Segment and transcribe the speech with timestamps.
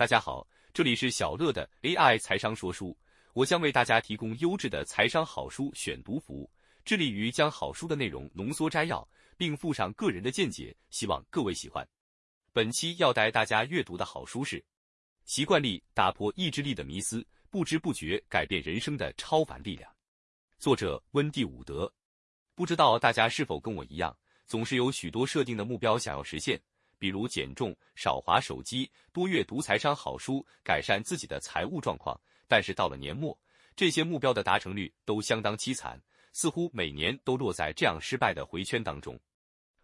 [0.00, 2.96] 大家好，这里是小乐的 AI 财商说书，
[3.34, 6.50] 我将为大家提供优质的财商好书选读服务，
[6.86, 11.86] 致力于将好书的内容浓缩摘要，并附上个人的见解，希望各位喜欢。
[12.50, 14.58] 本期要带大家阅读的好书是
[15.26, 19.92] 《习惯力打破意志力的迷思，不知不觉改变人生的超凡力量》，
[20.58, 21.92] 作者温蒂伍德。
[22.54, 26.58] 不知道大家是否跟我一样，总是有许多设定的目标想要实现。
[27.00, 33.36] 比如减重、少滑手机、多阅读财商好书、改善自己的财务状况，但是到了年末，
[33.74, 35.98] 这些目标的达成率都相当凄惨，
[36.34, 39.18] 似乎每年都落在这样失败的回圈当中。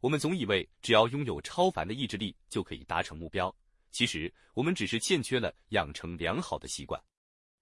[0.00, 3.54] 我们总以为只要拥有超凡的意志力就可以达成目标，
[3.90, 6.98] 其实我们只是欠缺了养成良好的习惯。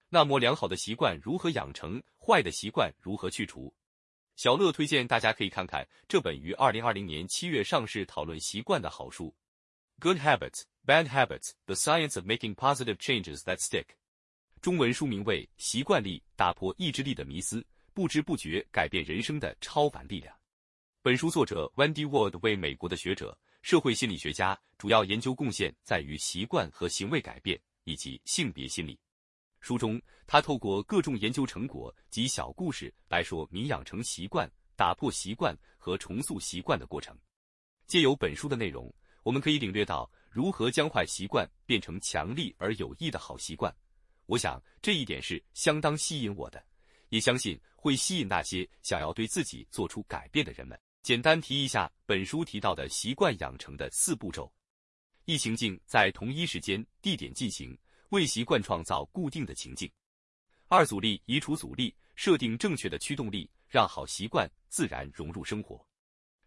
[0.07, 2.01] 那么，良好的习惯如何养成？
[2.17, 3.73] 坏的习惯如何去除？
[4.37, 9.35] 小乐推荐大家可以看看这本于二零二零年七月上市、讨论习惯的好书。
[10.03, 13.85] Good habits, bad habits: The science of making positive changes that stick。
[14.59, 17.63] 中文书名为《习惯力打破意志力的迷思，
[17.93, 20.35] 不知不觉改变人生的超凡力量》。
[21.03, 28.97] 本书作者 Wendy Ward 为美国的学者、社会心理学家，主要研究贡献在于习惯和行为改变以及性别心理。
[29.59, 37.15] 书中，他透过各种研究成果及小故事来说明养成习惯、打破习惯和重塑习惯的过程。
[37.85, 38.91] 借由本书的内容。
[39.23, 43.73] 我们可以领略到如何将坏习惯变成强力而有益的好习惯。
[44.25, 46.63] 我想这一点是相当吸引我的，
[47.09, 50.79] 也相信会吸引那些想要对自己做出改变的人们。
[51.03, 54.51] 简单提一下本书提到的习惯养成的四步骤：
[55.25, 57.77] 一情境在同一时间、地点进行，
[58.09, 59.89] 为习惯创造固定的情境；
[60.67, 65.83] 二阻力移除阻力，设定正确的驱动力，让好习惯自然融入生活。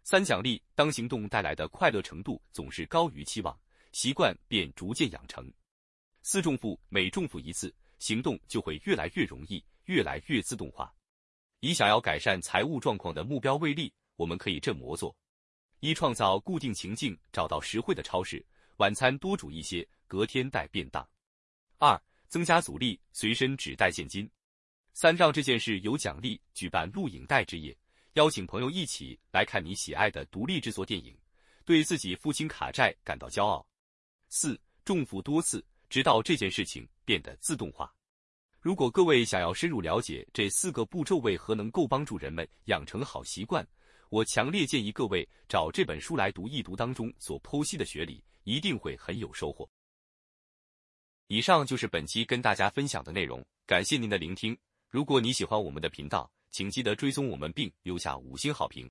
[0.05, 3.59] 三奖励，当行动带来的快乐程度总是高于期望，
[3.91, 5.51] 习惯便逐渐养成。
[6.21, 10.93] 四重负，每重负一次，行动就会越来越容易，越来越自动化。
[11.59, 15.17] 以想要改善财务状况的目标为例，我们可以这么做：
[15.79, 18.45] 一、创造固定情境，找到实惠的超市，
[18.77, 21.03] 晚餐多煮一些，隔天带便当；
[21.79, 24.29] 二、增加阻力，随身只带现金；
[24.93, 27.75] 三、让这件事有奖励，举办录影带之夜。
[28.15, 31.13] 邀请朋友一起来看你喜爱的独立制作电影，
[31.65, 33.65] 对自己付清卡债感到骄傲。
[34.29, 37.93] 四重复多次，直到这件事情变得自动化。
[38.61, 43.67] 如果各位想要深入了解这四个步骤为何能够帮助人们养成好习惯，
[44.07, 49.69] 我强烈建议各位找这本书来读一读，当中所剖析的学理一定会很有收获。
[51.27, 54.57] 以上就是本期跟大家分享的内容，感谢您的聆听。
[54.89, 58.81] 如果你喜欢我们的频道，请记得追踪我们并留下五星好评。